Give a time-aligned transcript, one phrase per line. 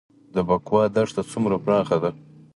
[0.33, 2.11] د بکوا دښته څومره پراخه ده؟